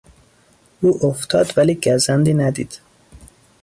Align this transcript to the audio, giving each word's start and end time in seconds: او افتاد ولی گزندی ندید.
او 0.81 1.05
افتاد 1.09 1.53
ولی 1.57 1.75
گزندی 1.75 2.33
ندید. 2.33 2.79